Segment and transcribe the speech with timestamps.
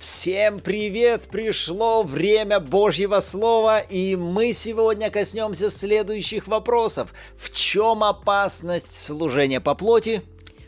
[0.00, 1.28] Всем привет!
[1.30, 7.12] Пришло время Божьего Слова, и мы сегодня коснемся следующих вопросов.
[7.36, 10.22] В чем опасность служения по плоти?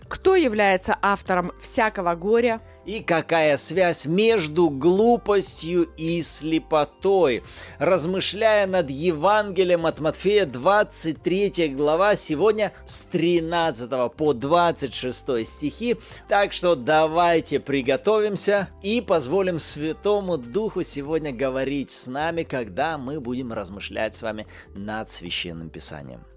[0.06, 2.60] Кто является автором всякого горя?
[2.84, 7.42] И какая связь между глупостью и слепотой?
[7.78, 15.96] Размышляя над Евангелием от Матфея, 23 глава, сегодня с 13 по 26 стихи.
[16.28, 23.52] Так что давайте приготовимся и позволим Святому Духу сегодня говорить с нами, когда мы будем
[23.52, 26.31] размышлять с вами над Священным Писанием.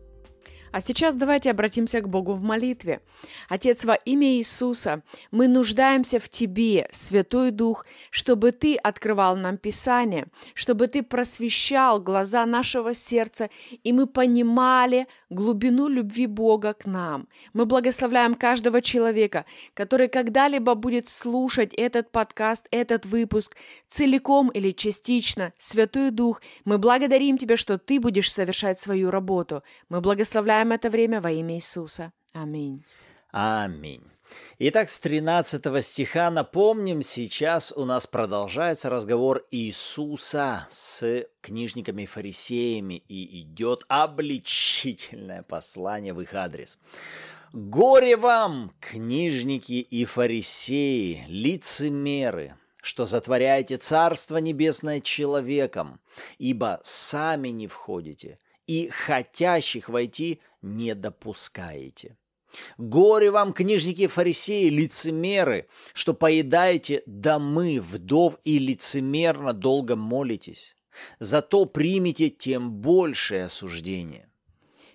[0.76, 3.00] А сейчас давайте обратимся к Богу в молитве.
[3.48, 10.28] Отец, во имя Иисуса, мы нуждаемся в Тебе, Святой Дух, чтобы Ты открывал нам Писание,
[10.54, 13.50] чтобы Ты просвещал глаза нашего сердца,
[13.86, 17.30] и мы понимали глубину любви Бога к нам.
[17.54, 23.56] Мы благословляем каждого человека, который когда-либо будет слушать этот подкаст, этот выпуск,
[23.88, 25.54] целиком или частично.
[25.58, 29.64] Святой Дух, мы благодарим Тебя, что Ты будешь совершать свою работу.
[29.88, 32.12] Мы благословляем Начинаем это время во имя Иисуса.
[32.34, 32.84] Аминь.
[33.32, 34.02] Аминь.
[34.58, 42.96] Итак, с 13 стиха напомним, сейчас у нас продолжается разговор Иисуса с книжниками и фарисеями,
[42.96, 46.80] и идет обличительное послание в их адрес.
[47.54, 56.00] «Горе вам, книжники и фарисеи, лицемеры, что затворяете Царство Небесное человеком,
[56.40, 62.18] ибо сами не входите, и хотящих войти не допускаете.
[62.78, 70.78] Горе вам, книжники фарисеи, лицемеры, что поедаете домы вдов и лицемерно долго молитесь.
[71.20, 74.30] Зато примите тем большее осуждение.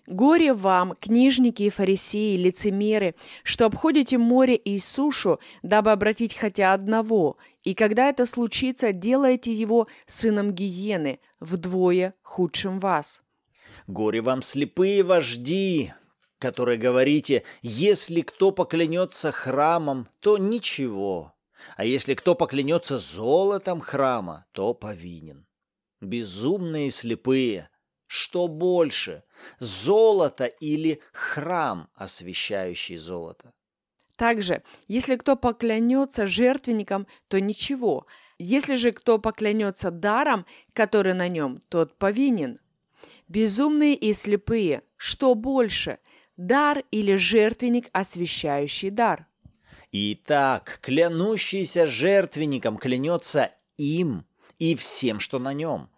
[0.06, 7.36] Горе вам, книжники и фарисеи, лицемеры, что обходите море и сушу, дабы обратить хотя одного,
[7.62, 13.22] и когда это случится, делаете его сыном гиены, вдвое худшим вас.
[13.90, 15.92] Горе вам, слепые вожди,
[16.38, 21.34] которые говорите, если кто поклянется храмом, то ничего,
[21.76, 25.44] а если кто поклянется золотом храма, то повинен.
[26.00, 27.68] Безумные слепые,
[28.06, 29.24] что больше,
[29.58, 33.52] золото или храм, освещающий золото?
[34.14, 38.06] Также, если кто поклянется жертвенником, то ничего,
[38.38, 42.60] если же кто поклянется даром, который на нем, тот повинен–
[43.30, 46.00] Безумные и слепые, что больше,
[46.36, 49.28] дар или жертвенник, освящающий дар?
[49.92, 54.26] Итак, клянущийся жертвенником клянется им
[54.58, 55.90] и всем, что на нем.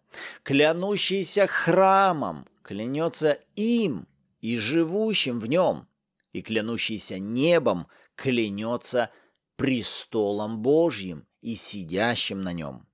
[0.43, 4.07] Клянущийся храмом клянется им
[4.43, 5.89] и живущим в нем.
[6.35, 9.09] И клянущийся небом клянется
[9.57, 12.87] престолом Божьим и сидящим на нем.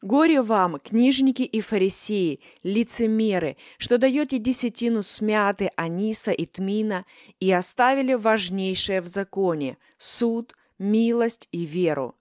[0.00, 7.04] Горе вам, книжники и фарисеи, лицемеры, что даете десятину смяты, аниса и тмина,
[7.40, 12.14] и оставили важнейшее в законе– суд, милость и веру.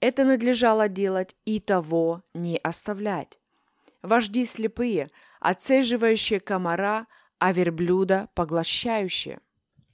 [0.00, 3.38] Это надлежало делать и того не оставлять.
[4.00, 5.10] Вожди слепые,
[5.40, 7.06] отцеживающие комара,
[7.38, 9.40] а верблюда поглощающие.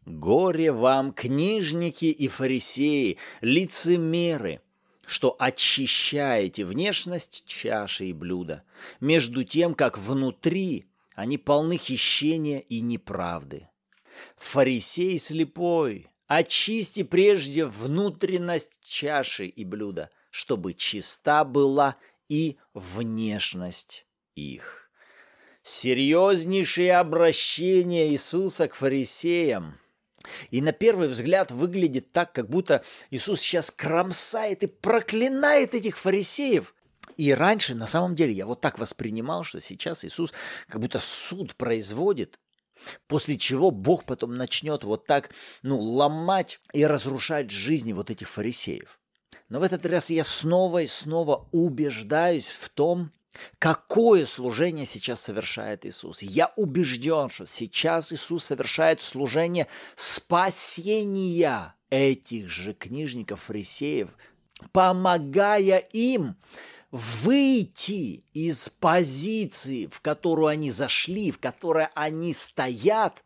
[0.06, 4.60] Горе вам, книжники и фарисеи, лицемеры,
[5.06, 8.64] что очищаете внешность чаши и блюда,
[9.00, 13.68] между тем, как внутри они полны хищения и неправды.
[14.36, 21.96] Фарисей слепой, очисти прежде внутренность чаши и блюда, чтобы чиста была
[22.28, 24.90] и внешность их.
[25.62, 29.78] Серьезнейшее обращение Иисуса к фарисеям–
[30.50, 36.74] и на первый взгляд выглядит так, как будто Иисус сейчас кромсает и проклинает этих фарисеев.
[37.16, 40.32] И раньше, на самом деле, я вот так воспринимал, что сейчас Иисус
[40.68, 42.38] как будто суд производит,
[43.06, 45.30] после чего Бог потом начнет вот так,
[45.62, 48.98] ну, ломать и разрушать жизни вот этих фарисеев.
[49.48, 53.12] Но в этот раз я снова и снова убеждаюсь в том,
[53.58, 56.22] Какое служение сейчас совершает Иисус?
[56.22, 59.66] Я убежден, что сейчас Иисус совершает служение
[59.96, 64.08] спасения этих же книжников, фарисеев,
[64.72, 66.36] помогая им
[66.90, 73.24] выйти из позиции, в которую они зашли, в которой они стоят,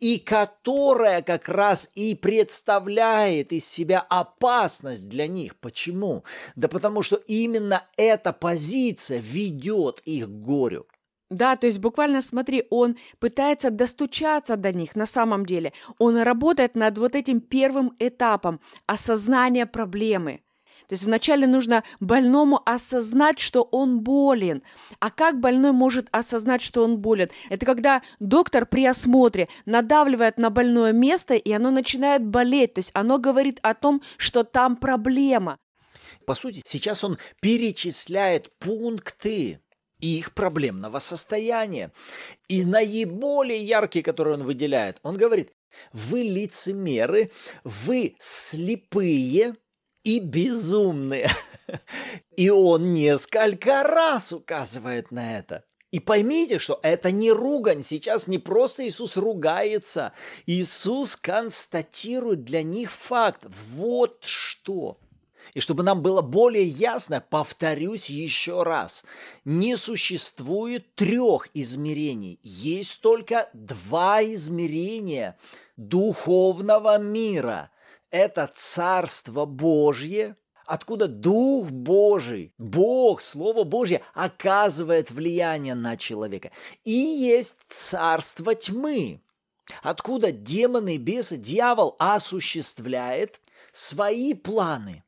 [0.00, 5.56] и которая как раз и представляет из себя опасность для них.
[5.56, 6.24] Почему?
[6.56, 10.86] Да потому что именно эта позиция ведет их к горю.
[11.30, 15.72] Да, то есть буквально смотри, он пытается достучаться до них на самом деле.
[15.98, 20.43] Он работает над вот этим первым этапом осознания проблемы.
[20.88, 24.62] То есть вначале нужно больному осознать, что он болен.
[24.98, 27.30] А как больной может осознать, что он болен?
[27.48, 32.74] Это когда доктор при осмотре надавливает на больное место, и оно начинает болеть.
[32.74, 35.58] То есть оно говорит о том, что там проблема.
[36.26, 39.60] По сути, сейчас он перечисляет пункты
[40.00, 41.92] их проблемного состояния.
[42.48, 45.52] И наиболее яркие, которые он выделяет, он говорит,
[45.92, 47.30] вы лицемеры,
[47.64, 49.56] вы слепые
[50.04, 51.30] и безумные.
[52.36, 55.64] И он несколько раз указывает на это.
[55.90, 57.82] И поймите, что это не ругань.
[57.82, 60.12] Сейчас не просто Иисус ругается.
[60.44, 63.46] Иисус констатирует для них факт.
[63.72, 64.98] Вот что.
[65.52, 69.04] И чтобы нам было более ясно, повторюсь еще раз,
[69.44, 75.38] не существует трех измерений, есть только два измерения
[75.76, 77.70] духовного мира.
[78.14, 86.52] Это Царство Божье, откуда Дух Божий, Бог, Слово Божье оказывает влияние на человека.
[86.84, 89.20] И есть Царство Тьмы,
[89.82, 93.40] откуда демоны, бесы, дьявол осуществляет
[93.72, 95.02] свои планы.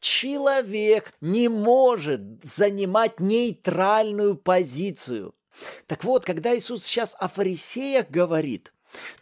[0.00, 5.34] Человек не может занимать нейтральную позицию.
[5.86, 8.72] Так вот, когда Иисус сейчас о фарисеях говорит,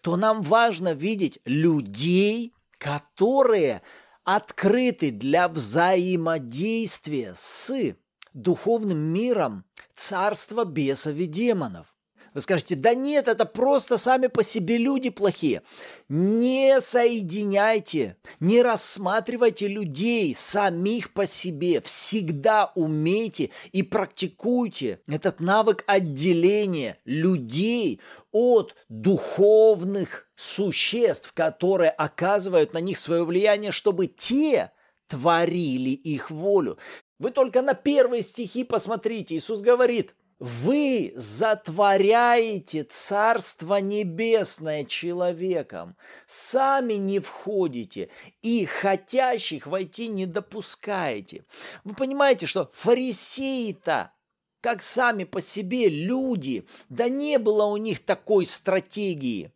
[0.00, 2.52] то нам важно видеть людей,
[2.86, 3.82] которые
[4.22, 7.96] открыты для взаимодействия с
[8.32, 9.64] духовным миром
[9.96, 11.95] царства бесов и демонов.
[12.36, 15.62] Вы скажете, да нет, это просто сами по себе люди плохие.
[16.10, 21.80] Не соединяйте, не рассматривайте людей самих по себе.
[21.80, 28.02] Всегда умейте и практикуйте этот навык отделения людей
[28.32, 34.72] от духовных существ, которые оказывают на них свое влияние, чтобы те
[35.08, 36.76] творили их волю.
[37.18, 39.36] Вы только на первые стихи посмотрите.
[39.36, 45.96] Иисус говорит– вы затворяете Царство Небесное человеком,
[46.26, 48.10] сами не входите
[48.42, 51.44] и хотящих войти не допускаете.
[51.84, 54.12] Вы понимаете, что фарисеи-то
[54.60, 59.52] как сами по себе люди, да не было у них такой стратегии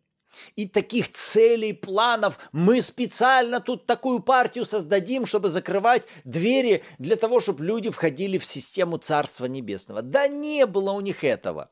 [0.55, 2.37] и таких целей, планов.
[2.51, 8.45] Мы специально тут такую партию создадим, чтобы закрывать двери для того, чтобы люди входили в
[8.45, 10.01] систему Царства Небесного.
[10.01, 11.69] Да не было у них этого.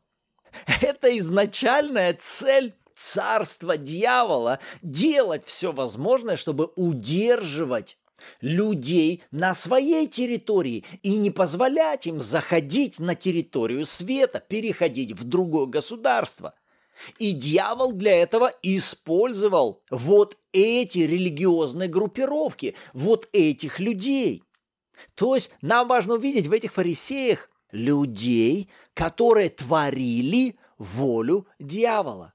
[0.82, 7.98] Это изначальная цель царства дьявола делать все возможное, чтобы удерживать
[8.42, 15.68] людей на своей территории и не позволять им заходить на территорию света, переходить в другое
[15.68, 16.54] государство.
[17.18, 24.44] И дьявол для этого использовал вот эти религиозные группировки, вот этих людей.
[25.16, 32.34] То есть нам важно увидеть в этих фарисеях людей, которые творили волю дьявола.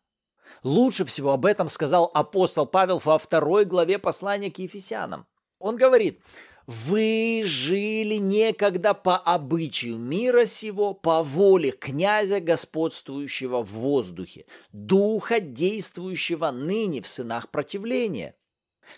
[0.62, 5.26] Лучше всего об этом сказал апостол Павел во второй главе послания к Ефесянам.
[5.58, 6.20] Он говорит,
[6.66, 16.50] вы жили некогда по обычаю мира сего, по воле князя, господствующего в воздухе, духа, действующего
[16.50, 18.34] ныне в сынах противления.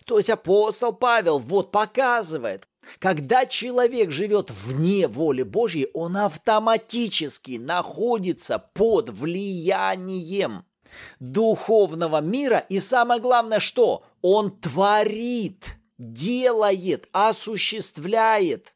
[0.05, 8.59] То есть апостол Павел вот показывает, когда человек живет вне воли Божьей, он автоматически находится
[8.59, 10.65] под влиянием
[11.19, 12.59] духовного мира.
[12.69, 18.75] И самое главное, что он творит– делает, осуществляет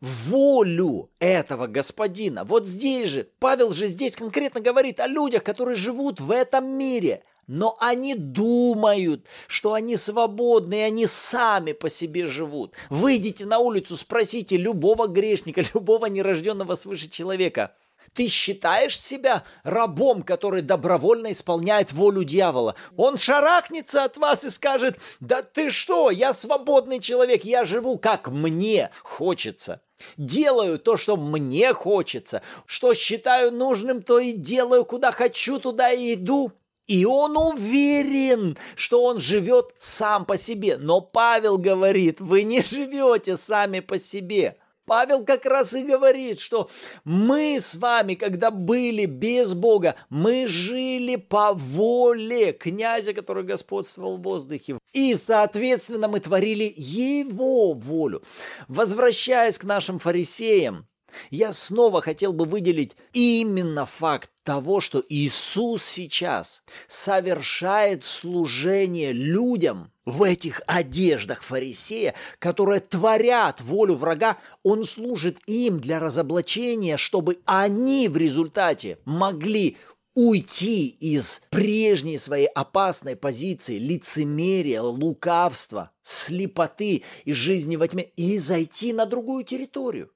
[0.00, 2.44] волю этого господина.
[2.44, 7.24] Вот здесь же, Павел же здесь конкретно говорит о людях, которые живут в этом мире,
[7.46, 12.74] но они думают, что они свободны, и они сами по себе живут.
[12.90, 17.74] Выйдите на улицу, спросите любого грешника, любого нерожденного свыше человека–
[18.14, 22.74] ты считаешь себя рабом, который добровольно исполняет волю дьявола.
[22.96, 28.28] Он шарахнется от вас и скажет, да ты что, я свободный человек, я живу как
[28.28, 29.80] мне хочется.
[30.16, 32.42] Делаю то, что мне хочется.
[32.66, 36.52] Что считаю нужным, то и делаю, куда хочу, туда и иду.
[36.86, 40.78] И он уверен, что он живет сам по себе.
[40.78, 44.56] Но Павел говорит, вы не живете сами по себе.
[44.88, 46.68] Павел как раз и говорит, что
[47.04, 54.22] мы с вами, когда были без Бога, мы жили по воле князя, который господствовал в
[54.22, 54.78] воздухе.
[54.92, 58.22] И, соответственно, мы творили его волю.
[58.66, 60.87] Возвращаясь к нашим фарисеям,
[61.30, 70.22] Я снова хотел бы выделить именно факт того, что Иисус сейчас совершает служение людям в
[70.22, 74.38] этих одеждах фарисея, которые творят волю врага.
[74.62, 79.76] Он служит им для разоблачения, чтобы они в результате могли
[80.14, 88.92] уйти из прежней своей опасной позиции лицемерия, лукавства, слепоты и жизни во тьме и зайти
[88.92, 90.10] на другую территорию.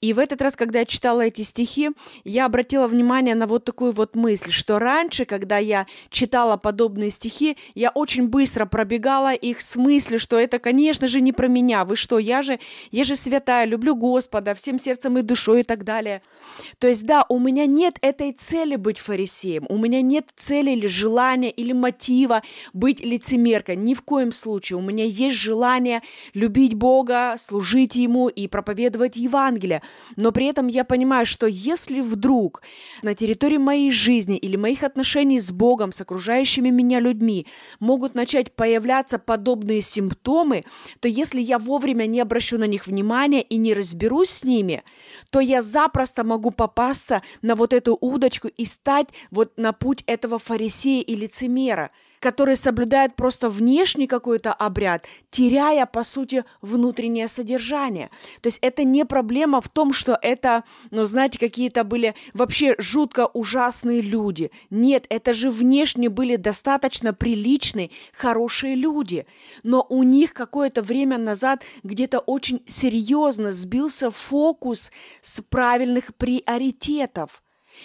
[0.00, 1.90] И в этот раз, когда я читала эти стихи,
[2.24, 7.56] я обратила внимание на вот такую вот мысль, что раньше, когда я читала подобные стихи,
[7.74, 11.84] я очень быстро пробегала их с мыслью, что это, конечно же, не про меня.
[11.84, 12.58] Вы что, я же,
[12.90, 16.22] я же святая, люблю Господа всем сердцем и душой и так далее.
[16.78, 20.86] То есть, да, у меня нет этой цели быть фарисеем, у меня нет цели или
[20.86, 22.42] желания или мотива
[22.72, 24.78] быть лицемеркой, ни в коем случае.
[24.78, 26.02] У меня есть желание
[26.34, 29.77] любить Бога, служить Ему и проповедовать Евангелие.
[30.16, 32.62] Но при этом я понимаю, что если вдруг
[33.02, 37.46] на территории моей жизни или моих отношений с Богом, с окружающими меня людьми
[37.80, 40.64] могут начать появляться подобные симптомы,
[41.00, 44.82] то если я вовремя не обращу на них внимания и не разберусь с ними,
[45.30, 50.38] то я запросто могу попасться на вот эту удочку и стать вот на путь этого
[50.38, 51.90] фарисея и лицемера–
[52.20, 58.10] который соблюдает просто внешний какой-то обряд, теряя, по сути, внутреннее содержание.
[58.40, 63.26] То есть это не проблема в том, что это, ну, знаете, какие-то были вообще жутко
[63.26, 64.50] ужасные люди.
[64.70, 69.26] Нет, это же внешне были достаточно приличные, хорошие люди.
[69.62, 77.42] Но у них какое-то время назад где-то очень серьезно сбился фокус с правильных приоритетов.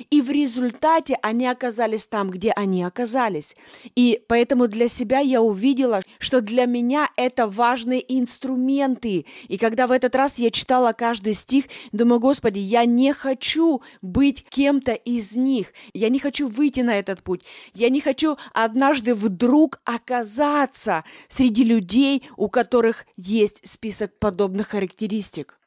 [0.09, 3.55] И в результате они оказались там, где они оказались.
[3.95, 9.25] И поэтому для себя я увидела, что для меня это важные инструменты.
[9.47, 14.45] И когда в этот раз я читала каждый стих, думаю, Господи, я не хочу быть
[14.49, 15.73] кем-то из них.
[15.93, 17.43] Я не хочу выйти на этот путь.
[17.73, 25.57] Я не хочу однажды вдруг оказаться среди людей, у которых есть список подобных характеристик.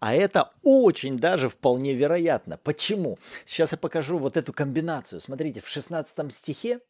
[0.00, 2.56] А это очень даже вполне вероятно.
[2.56, 3.18] Почему?
[3.44, 5.20] Сейчас я покажу вот эту комбинацию.
[5.20, 6.80] Смотрите, в 16 стихе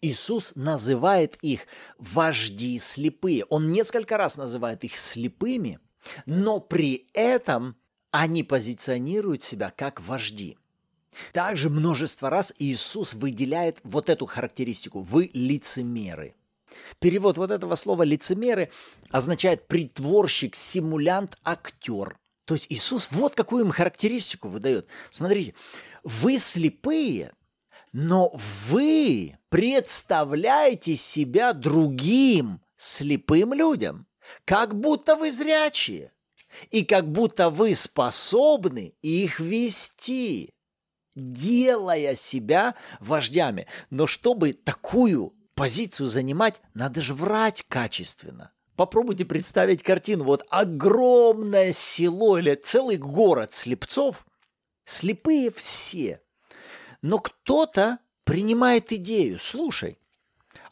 [0.00, 1.66] Иисус называет их
[1.98, 3.44] вожди слепые.
[3.44, 5.80] Он несколько раз называет их слепыми,
[6.26, 7.76] но при этом
[8.10, 10.56] они позиционируют себя как вожди.
[11.32, 15.00] Также множество раз Иисус выделяет вот эту характеристику.
[15.00, 16.34] Вы лицемеры.
[17.00, 18.70] Перевод вот этого слова «лицемеры»
[19.10, 22.18] означает притворщик, симулянт, актер.
[22.48, 24.88] То есть Иисус вот какую им характеристику выдает.
[25.10, 25.54] Смотрите,
[26.02, 27.34] вы слепые,
[27.92, 34.06] но вы представляете себя другим слепым людям,
[34.46, 36.10] как будто вы зрячие,
[36.70, 40.54] и как будто вы способны их вести,
[41.14, 43.66] делая себя вождями.
[43.90, 48.52] Но чтобы такую позицию занимать, надо же врать качественно.
[48.78, 50.22] Попробуйте представить картину.
[50.22, 54.24] Вот огромное село или целый город слепцов.
[54.84, 56.22] Слепые все.
[57.02, 59.40] Но кто-то принимает идею.
[59.40, 59.98] Слушай,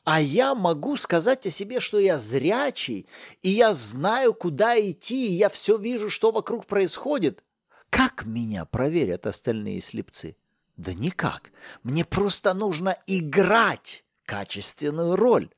[0.04, 3.08] а я могу сказать о себе, что я зрячий,
[3.42, 7.42] и я знаю, куда идти, и я все вижу, что вокруг происходит.
[7.90, 10.36] Как меня проверят остальные слепцы?
[10.76, 11.50] Да никак.
[11.82, 15.50] Мне просто нужно играть качественную роль.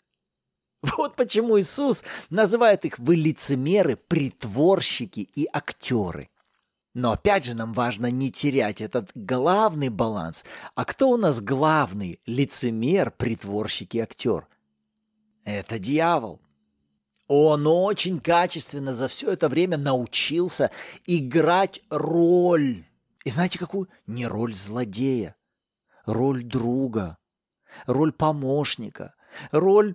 [0.97, 6.29] Вот почему Иисус называет их «вы лицемеры, притворщики и актеры».
[6.95, 10.45] Но опять же нам важно не терять этот главный баланс.
[10.75, 14.49] А кто у нас главный лицемер, притворщик и актер?
[15.45, 16.41] Это дьявол.
[17.29, 20.71] Он очень качественно за все это время научился
[21.07, 22.85] играть роль.
[23.25, 23.89] И знаете какую?
[24.07, 25.37] Не роль злодея,
[26.07, 27.19] роль друга,
[27.87, 29.15] роль помощника,
[29.51, 29.95] роль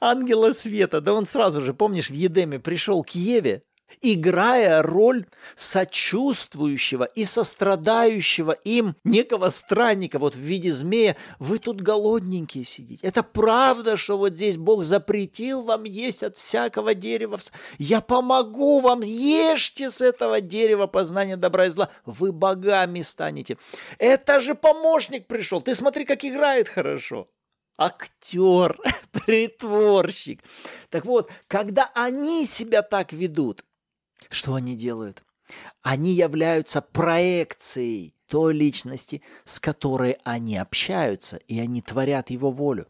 [0.00, 1.00] ангела света.
[1.00, 3.62] Да он сразу же, помнишь, в Едеме пришел к Еве,
[4.02, 5.26] играя роль
[5.56, 11.16] сочувствующего и сострадающего им некого странника вот в виде змея.
[11.38, 13.06] Вы тут голодненькие сидите.
[13.06, 17.38] Это правда, что вот здесь Бог запретил вам есть от всякого дерева.
[17.78, 21.90] Я помогу вам, ешьте с этого дерева познания добра и зла.
[22.04, 23.58] Вы богами станете.
[23.98, 25.60] Это же помощник пришел.
[25.60, 27.28] Ты смотри, как играет хорошо
[27.76, 28.78] актер,
[29.12, 30.42] притворщик.
[30.90, 33.64] Так вот, когда они себя так ведут,
[34.30, 35.22] что они делают?
[35.82, 42.88] Они являются проекцией той личности, с которой они общаются, и они творят его волю.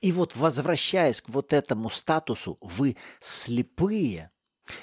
[0.00, 4.30] И вот возвращаясь к вот этому статусу, вы слепые,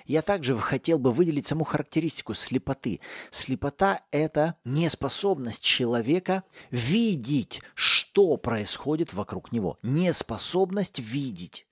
[0.06, 3.00] Я также хотел бы выделить саму характеристику слепоты.
[3.32, 9.78] Слепота– это неспособность человека видеть, что происходит вокруг него.
[9.84, 11.66] Неспособность видеть.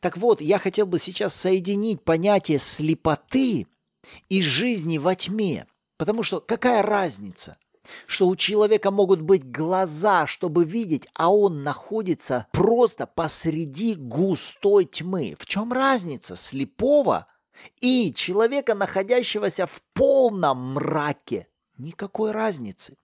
[0.00, 3.66] Так вот, я хотел бы сейчас соединить понятие слепоты
[4.28, 5.66] и жизни во тьме.
[5.96, 7.56] Потому что какая разница?
[8.06, 15.36] Что у человека могут быть глаза, чтобы видеть, а он находится просто посреди густой тьмы.
[15.38, 17.26] В чем разница слепого
[17.80, 21.48] и человека, находящегося в полном мраке?
[21.78, 22.96] Никакой разницы.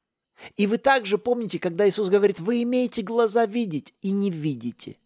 [0.56, 4.96] И вы также помните, когда Иисус говорит, вы имеете глаза видеть и не видите.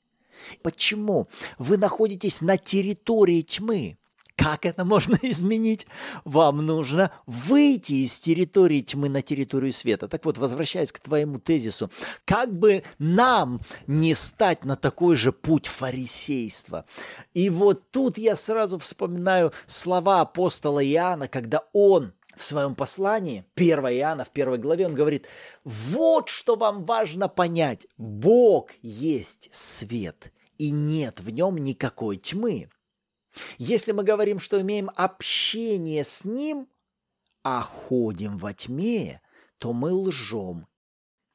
[0.62, 1.28] Почему?
[1.58, 3.98] Вы находитесь на территории тьмы.
[4.36, 5.86] Как это можно изменить?
[6.24, 10.08] Вам нужно выйти из территории тьмы на территорию света.
[10.08, 11.90] Так вот, возвращаясь к твоему тезису,
[12.24, 16.84] как бы нам не стать на такой же путь фарисейства?
[17.32, 23.78] И вот тут я сразу вспоминаю слова апостола Иоанна, когда он в своем послании, 1
[23.78, 25.26] Иоанна, в первой главе, он говорит,
[25.64, 32.68] вот что вам важно понять, Бог есть свет, и нет в нем никакой тьмы.
[33.58, 36.68] Если мы говорим, что имеем общение с Ним,
[37.42, 39.20] а ходим во тьме,
[39.58, 40.66] то мы лжем.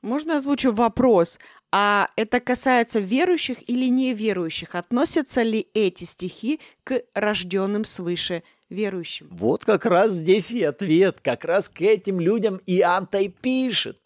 [0.01, 1.39] Можно озвучу вопрос?
[1.71, 4.75] А это касается верующих или неверующих?
[4.75, 9.27] Относятся ли эти стихи к рожденным свыше верующим?
[9.31, 11.19] Вот как раз здесь и ответ.
[11.21, 14.01] Как раз к этим людям Иоанн-то и пишет.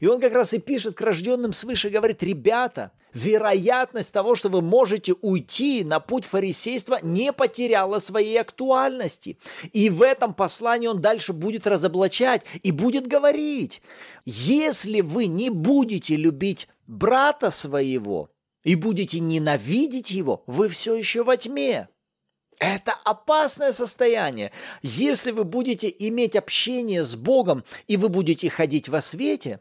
[0.00, 4.60] И он как раз и пишет к рожденным свыше, говорит, ребята, вероятность того, что вы
[4.60, 9.38] можете уйти на путь фарисейства, не потеряла своей актуальности.
[9.72, 13.80] И в этом послании он дальше будет разоблачать и будет говорить,
[14.26, 18.28] если вы не будете любить брата своего
[18.64, 21.88] и будете ненавидеть его, вы все еще во тьме.
[22.58, 24.50] Это опасное состояние.
[24.82, 29.60] Если вы будете иметь общение с Богом и вы будете ходить во свете,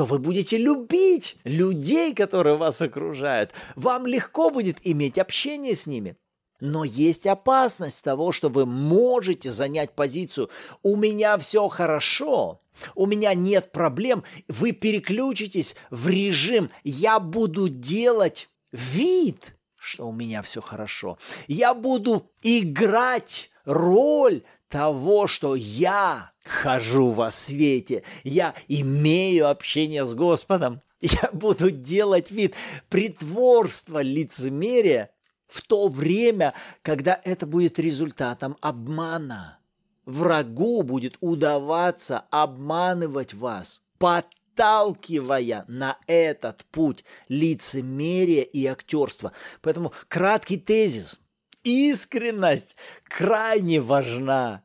[0.00, 3.52] то вы будете любить людей, которые вас окружают.
[3.76, 6.16] Вам легко будет иметь общение с ними.
[6.58, 10.48] Но есть опасность того, что вы можете занять позицию
[10.82, 12.62] «у меня все хорошо»,
[12.94, 20.40] «у меня нет проблем», вы переключитесь в режим «я буду делать вид», что у меня
[20.40, 21.18] все хорошо.
[21.46, 30.80] Я буду играть роль того, что я хожу во свете, я имею общение с Господом,
[31.00, 32.54] я буду делать вид
[32.88, 35.10] притворства, лицемерия
[35.46, 39.58] в то время, когда это будет результатом обмана.
[40.04, 49.32] Врагу будет удаваться обманывать вас, подталкивая на этот путь лицемерия и актерства.
[49.62, 51.20] Поэтому краткий тезис.
[51.62, 54.62] Искренность крайне важна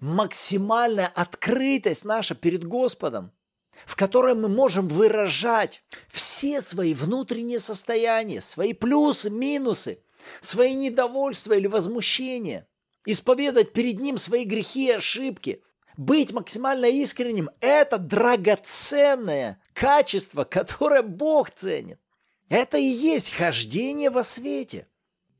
[0.00, 3.32] максимальная открытость наша перед Господом,
[3.84, 9.98] в которой мы можем выражать все свои внутренние состояния, свои плюсы, минусы,
[10.40, 12.66] свои недовольства или возмущения,
[13.04, 15.62] исповедать перед Ним свои грехи и ошибки,
[15.96, 21.98] быть максимально искренним– это драгоценное качество, которое Бог ценит.
[22.48, 24.88] Это и есть хождение во свете.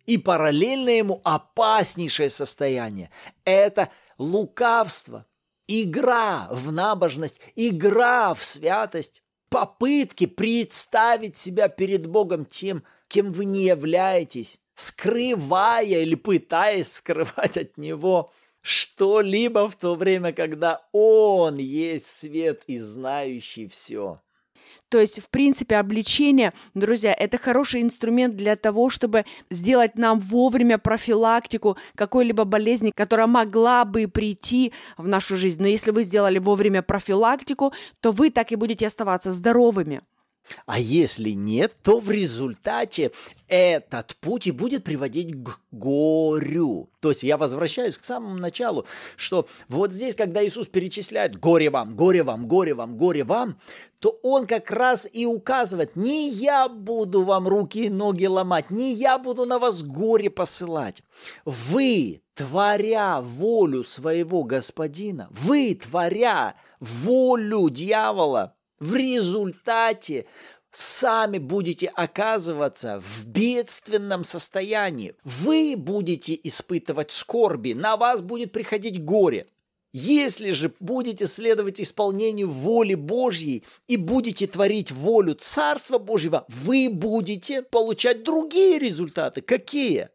[0.06, 3.10] И параллельно ему опаснейшее состояние–
[3.44, 5.26] это– лукавство,
[5.66, 13.64] игра в набожность, игра в святость, попытки представить себя перед Богом тем, кем вы не
[13.64, 22.64] являетесь, скрывая или пытаясь скрывать от Него что-либо в то время, когда Он есть свет
[22.66, 24.20] и знающий все.
[24.88, 30.78] То есть, в принципе, обличение, друзья, это хороший инструмент для того, чтобы сделать нам вовремя
[30.78, 35.60] профилактику какой-либо болезни, которая могла бы прийти в нашу жизнь.
[35.60, 40.02] Но если вы сделали вовремя профилактику, то вы так и будете оставаться здоровыми.
[40.66, 43.12] А если нет, то в результате
[43.48, 46.90] этот путь и будет приводить к горю.
[47.00, 51.94] То есть я возвращаюсь к самому началу, что вот здесь, когда Иисус перечисляет «горе вам,
[51.94, 53.58] горе вам, горе вам, горе вам»,
[54.00, 58.92] то Он как раз и указывает «не я буду вам руки и ноги ломать, не
[58.92, 61.02] я буду на вас горе посылать.
[61.44, 70.26] Вы, творя волю своего Господина, вы, творя волю дьявола, в результате
[70.70, 75.14] сами будете оказываться в бедственном состоянии.
[75.24, 79.48] Вы будете испытывать скорби, на вас будет приходить горе.
[79.92, 87.62] Если же будете следовать исполнению воли Божьей и будете творить волю Царства Божьего, вы будете
[87.62, 89.40] получать другие результаты.
[89.40, 90.10] Какие?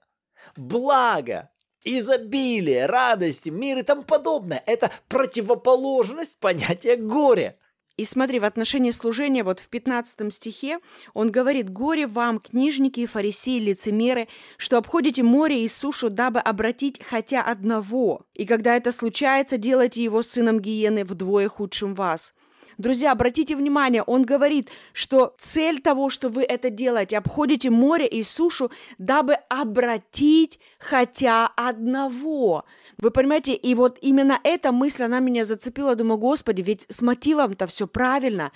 [0.55, 1.49] Благо,
[1.83, 4.61] изобилие, радость, мир и тому подобное.
[4.67, 7.57] Это противоположность понятия горя.
[7.97, 10.79] И смотри, в отношении служения, вот в 15 стихе,
[11.13, 14.27] он говорит, «Горе вам, книжники и фарисеи, лицемеры,
[14.57, 18.25] что обходите море и сушу, дабы обратить хотя одного.
[18.33, 22.33] И когда это случается, делайте его сыном гиены вдвое худшим вас».
[22.81, 28.23] Друзья, обратите внимание, он говорит, что цель того, что вы это делаете, обходите море и
[28.23, 32.65] сушу, дабы обратить хотя одного.
[32.97, 35.95] Вы понимаете, и вот именно эта мысль, она меня зацепила.
[35.95, 38.51] Думаю, Господи, ведь с мотивом-то все правильно.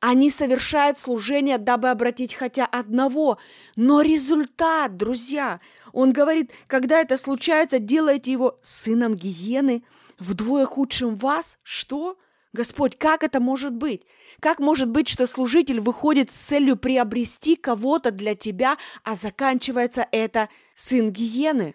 [0.00, 3.38] Они совершают служение, дабы обратить хотя одного.
[3.76, 5.60] Но результат, друзья,
[5.92, 9.84] он говорит, когда это случается, делайте его сыном гиены,
[10.18, 11.58] вдвое худшим вас.
[11.62, 12.16] Что?
[12.52, 14.02] Господь, как это может быть?
[14.40, 20.50] Как может быть, что служитель выходит с целью приобрести кого-то для тебя, а заканчивается это
[20.74, 21.74] сын гиены?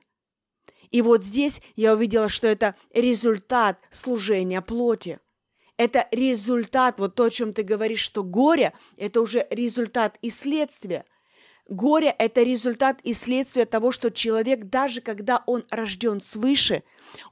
[0.91, 5.19] И вот здесь я увидела, что это результат служения плоти.
[5.77, 11.05] Это результат, вот то, о чем ты говоришь, что горе– это уже результат и следствие.
[11.67, 16.83] Горе– это результат и следствие того, что человек, даже когда он рожден свыше,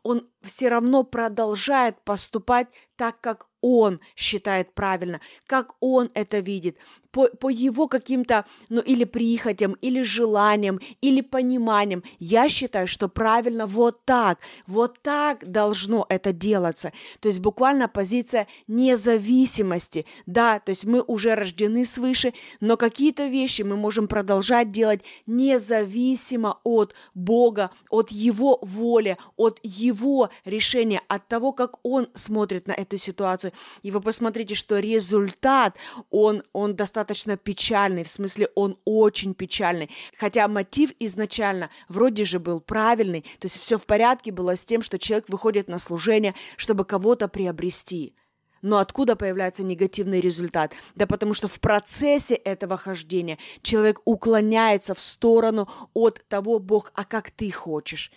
[0.03, 6.77] он все равно продолжает поступать так, как он считает правильно, как он это видит,
[7.15, 12.03] по, по его каким-то, ну, или прихотям, или желаниям, или пониманиям.
[12.19, 16.91] Я считаю, что правильно вот так, вот так должно это делаться.
[17.21, 20.05] То есть буквально позиция независимости.
[20.25, 26.59] Да, то есть мы уже рождены свыше, но какие-то вещи мы можем продолжать делать независимо
[26.63, 32.97] от Бога, от Его воли, от Его решения, от того, как Он смотрит на эту
[32.97, 33.53] ситуацию.
[33.83, 35.75] И вы посмотрите, что результат,
[36.09, 39.89] он, он достаточно печальный, в смысле он очень печальный.
[40.17, 44.81] Хотя мотив изначально вроде же был правильный, то есть все в порядке было с тем,
[44.81, 48.13] что человек выходит на служение, чтобы кого-то приобрести.
[48.65, 50.73] Но откуда появляется негативный результат?
[50.95, 57.05] Да потому что в процессе этого хождения человек уклоняется в сторону от того, Бог, а
[57.05, 58.11] как ты хочешь.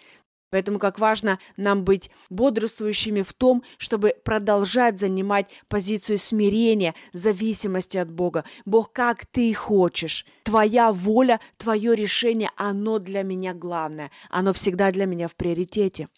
[0.50, 8.10] Поэтому как важно нам быть бодрствующими в том, чтобы продолжать занимать позицию смирения, зависимости от
[8.10, 8.44] Бога.
[8.64, 10.24] Бог, как ты хочешь.
[10.44, 14.10] Твоя воля, твое решение, оно для меня главное.
[14.30, 16.08] Оно всегда для меня в приоритете.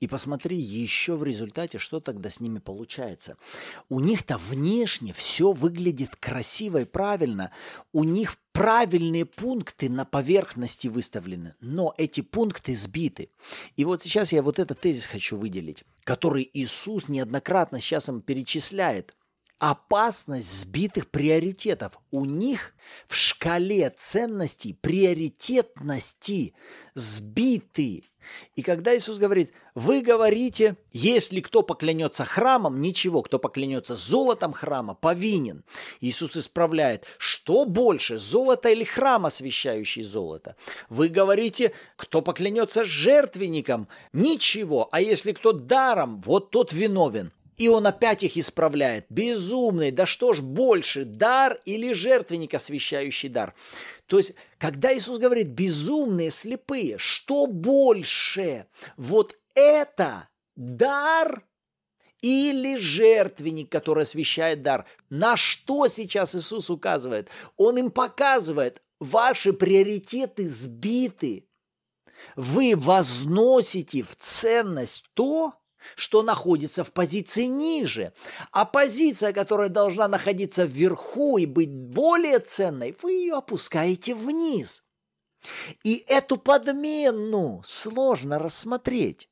[0.00, 3.36] И посмотри еще в результате, что тогда с ними получается.
[3.88, 7.52] У них-то внешне все выглядит красиво и правильно.
[7.92, 13.30] У них правильные пункты на поверхности выставлены, но эти пункты сбиты.
[13.76, 19.16] И вот сейчас я вот этот тезис хочу выделить, который Иисус неоднократно сейчас им перечисляет.
[19.58, 21.98] Опасность сбитых приоритетов.
[22.10, 22.74] У них
[23.06, 26.54] в шкале ценностей приоритетности
[26.94, 28.04] сбиты
[28.54, 34.94] и когда Иисус говорит, вы говорите, если кто поклянется храмом, ничего, кто поклянется золотом храма,
[34.94, 35.64] повинен.
[36.00, 40.56] Иисус исправляет, что больше, золото или храм, освящающий золото?
[40.88, 47.32] Вы говорите, кто поклянется жертвенником, ничего, а если кто даром, вот тот виновен.
[47.56, 49.06] И он опять их исправляет.
[49.08, 53.54] Безумный, да что ж больше, дар или жертвенник, освящающий дар?
[54.06, 58.66] То есть, когда Иисус говорит безумные, слепые, что больше?
[58.96, 61.44] Вот это дар
[62.22, 64.86] или жертвенник, который освящает дар.
[65.10, 67.28] На что сейчас Иисус указывает?
[67.56, 71.48] Он им показывает, ваши приоритеты сбиты.
[72.36, 75.54] Вы возносите в ценность то,
[75.96, 78.12] что находится в позиции ниже.
[78.50, 84.84] А позиция, которая должна находиться вверху и быть более ценной, вы ее опускаете вниз.
[85.82, 89.28] И эту подмену сложно рассмотреть.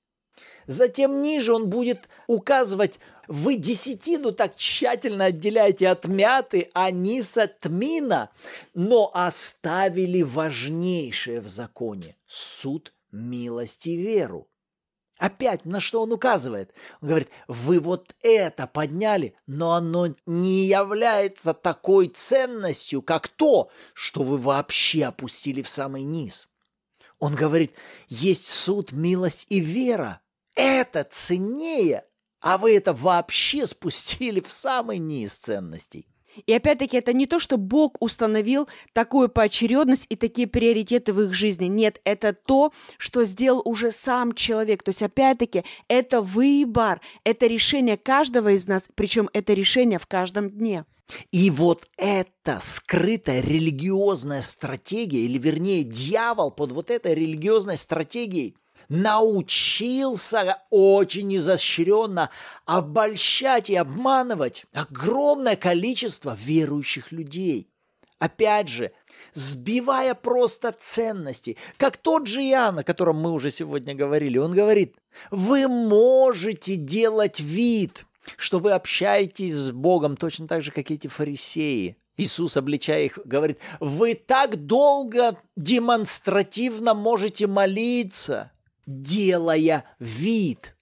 [0.66, 2.98] Затем ниже он будет указывать,
[3.30, 8.30] вы десятину так тщательно отделяете от мяты, а низ от тмина,
[8.74, 14.49] но оставили важнейшее в законе– суд, милость и веру.
[15.20, 16.74] Опять на что он указывает?
[17.02, 24.22] Он говорит, вы вот это подняли, но оно не является такой ценностью, как то, что
[24.22, 26.48] вы вообще опустили в самый низ.
[27.18, 27.74] Он говорит,
[28.08, 30.22] есть суд, милость и вера.
[30.54, 32.06] Это ценнее,
[32.40, 36.08] а вы это вообще спустили в самый низ ценностей.
[36.46, 41.34] И опять-таки это не то, что Бог установил такую поочередность и такие приоритеты в их
[41.34, 41.66] жизни.
[41.66, 44.82] Нет, это то, что сделал уже сам человек.
[44.82, 50.50] То есть опять-таки это выбор, это решение каждого из нас, причем это решение в каждом
[50.50, 50.84] дне.
[51.32, 58.54] И вот эта скрытая религиозная стратегия, или вернее дьявол под вот этой религиозной стратегией
[58.90, 62.28] научился очень изощренно
[62.66, 67.70] обольщать и обманывать огромное количество верующих людей.
[68.18, 68.92] Опять же,
[69.32, 71.56] сбивая просто ценности.
[71.78, 74.36] Как тот же Иоанн, о котором мы уже сегодня говорили.
[74.36, 74.96] Он говорит,
[75.30, 78.04] вы можете делать вид,
[78.36, 81.96] что вы общаетесь с Богом точно так же, как эти фарисеи.
[82.16, 88.52] Иисус, обличая их, говорит, вы так долго демонстративно можете молиться,
[88.90, 90.76] делая вид.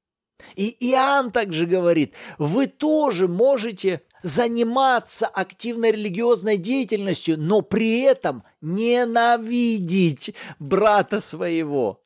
[0.55, 10.35] И Иоанн также говорит, вы тоже можете заниматься активной религиозной деятельностью, но при этом ненавидеть
[10.59, 12.01] брата своего.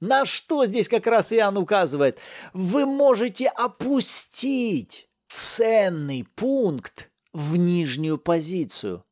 [0.00, 2.18] На что здесь как раз Иоанн указывает?
[2.52, 9.04] Вы можете опустить ценный пункт в нижнюю позицию,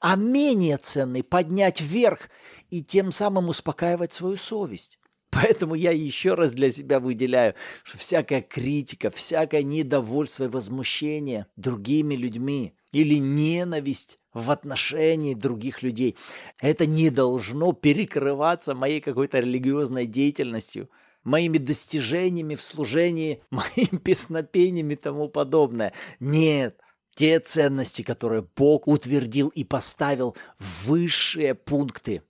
[0.00, 2.30] а менее ценный поднять вверх
[2.70, 4.99] и тем самым успокаивать свою совесть.
[5.30, 12.14] Поэтому я еще раз для себя выделяю, что всякая критика, всякое недовольство и возмущение другими
[12.14, 16.16] людьми или ненависть в отношении других людей,
[16.60, 20.90] это не должно перекрываться моей какой-то религиозной деятельностью,
[21.22, 25.92] моими достижениями в служении, моим песнопениями и тому подобное.
[26.18, 26.76] Нет,
[27.14, 32.22] те ценности, которые Бог утвердил и поставил высшие пункты–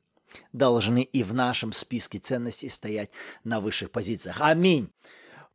[0.52, 3.10] должны и в нашем списке ценностей стоять
[3.44, 4.40] на высших позициях.
[4.40, 4.90] Аминь.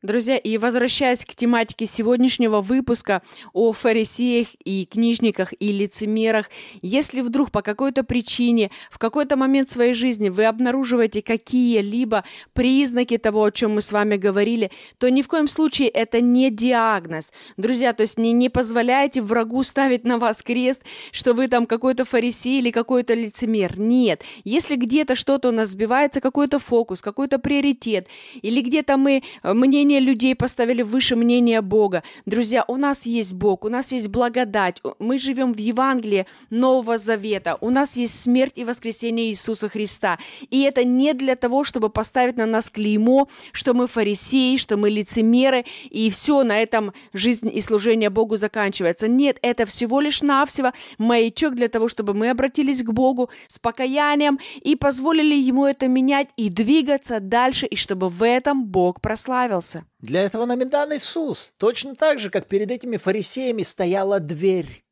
[0.06, 6.52] Друзья, и возвращаясь к тематике сегодняшнего выпуска о фарисеях и книжниках и лицемерах,
[6.84, 13.46] если вдруг по какой-то причине в какой-то момент своей жизни вы обнаруживаете какие-либо признаки того,
[13.46, 17.34] о чем мы с вами говорили, то ни в коем случае это не диагноз.
[17.58, 22.06] Друзья, то есть не, не позволяйте врагу ставить на вас крест, что вы там какой-то
[22.06, 23.80] фарисей или какой-то лицемер.
[23.80, 24.22] Нет.
[24.44, 28.08] Если где-то что-то у нас сбивается, какой-то фокус, какой-то приоритет,
[28.44, 32.04] или где-то мы мнение мнение людей поставили выше мнения Бога.
[32.26, 37.58] Друзья, у нас есть Бог, у нас есть благодать, мы живем в Евангелии Нового Завета,
[37.62, 40.18] у нас есть смерть и воскресение Иисуса Христа.
[40.50, 44.90] И это не для того, чтобы поставить на нас клеймо, что мы фарисеи, что мы
[44.90, 49.08] лицемеры, и все, на этом жизнь и служение Богу заканчивается.
[49.08, 54.40] Нет, это всего лишь навсего маячок для того, чтобы мы обратились к Богу с покаянием
[54.62, 59.75] и позволили Ему это менять и двигаться дальше, и чтобы в этом Бог прославился.
[60.00, 61.54] Для этого нам Иисус.
[61.58, 64.86] Точно так же, как перед этими фарисеями стояла дверь.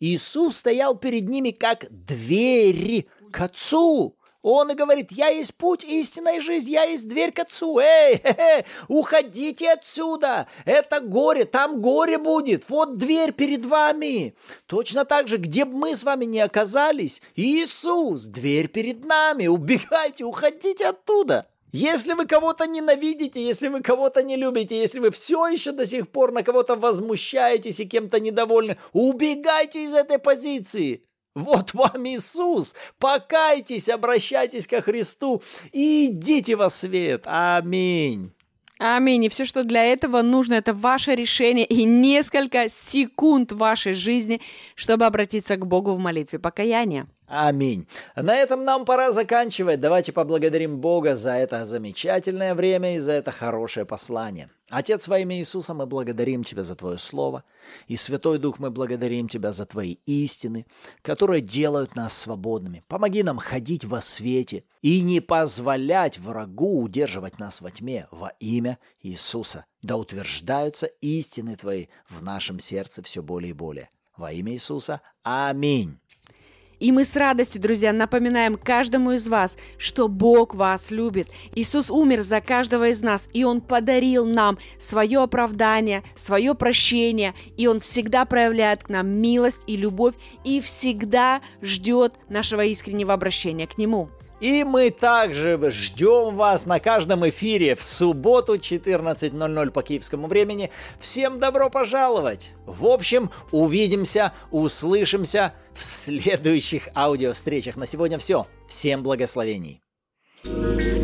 [0.00, 4.16] Иисус стоял перед ними как дверь к Отцу.
[4.42, 7.78] Он и говорит, я есть путь, истина и жизнь, я есть дверь к Отцу.
[7.78, 14.34] Эй, хе -хе, уходите отсюда, это горе, там горе будет, вот дверь перед вами.
[14.66, 20.24] Точно так же, где бы мы с вами не оказались, Иисус, дверь перед нами, убегайте,
[20.24, 21.46] уходите оттуда.
[21.72, 26.08] Если вы кого-то ненавидите, если вы кого-то не любите, если вы все еще до сих
[26.08, 31.04] пор на кого-то возмущаетесь и кем-то недовольны, убегайте из этой позиции.
[31.34, 32.74] Вот вам Иисус.
[32.98, 37.22] Покайтесь, обращайтесь ко Христу и идите во свет.
[37.24, 38.32] Аминь.
[38.78, 39.24] Аминь.
[39.24, 44.40] И все, что для этого нужно, это ваше решение и несколько секунд вашей жизни,
[44.74, 47.06] чтобы обратиться к Богу в молитве покаяния.
[47.32, 47.86] Аминь.
[48.16, 49.80] На этом нам пора заканчивать.
[49.80, 54.50] Давайте поблагодарим Бога за это замечательное время и за это хорошее послание.
[54.68, 57.44] Отец, во имя Иисуса, мы благодарим Тебя за Твое Слово.
[57.86, 60.66] И Святой Дух, мы благодарим Тебя за Твои истины,
[61.02, 62.82] которые делают нас свободными.
[62.88, 68.80] Помоги нам ходить во свете и не позволять врагу удерживать нас во тьме во имя
[69.02, 69.66] Иисуса.
[69.82, 73.88] Да утверждаются истины Твои в нашем сердце все более и более.
[74.16, 75.00] Во имя Иисуса.
[75.22, 76.00] Аминь.
[76.80, 81.28] И мы с радостью, друзья, напоминаем каждому из вас, что Бог вас любит.
[81.54, 87.66] Иисус умер за каждого из нас, и Он подарил нам свое оправдание, свое прощение, и
[87.66, 93.76] Он всегда проявляет к нам милость и любовь, и всегда ждет нашего искреннего обращения к
[93.76, 94.08] Нему.
[94.40, 100.70] И мы также ждем вас на каждом эфире в субботу 14.00 по киевскому времени.
[100.98, 102.50] Всем добро пожаловать!
[102.66, 107.76] В общем, увидимся, услышимся в следующих аудиовстречах.
[107.76, 108.46] На сегодня все.
[108.68, 109.82] Всем благословений!
[110.42, 110.99] thank you